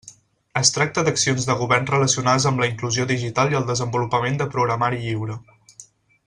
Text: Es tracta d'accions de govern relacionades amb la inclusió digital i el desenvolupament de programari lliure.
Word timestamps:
Es 0.59 0.71
tracta 0.77 1.01
d'accions 1.09 1.45
de 1.49 1.55
govern 1.59 1.85
relacionades 1.91 2.47
amb 2.51 2.63
la 2.63 2.69
inclusió 2.71 3.07
digital 3.13 3.53
i 3.53 3.59
el 3.61 3.69
desenvolupament 3.71 4.41
de 4.41 4.49
programari 4.57 5.05
lliure. 5.07 5.39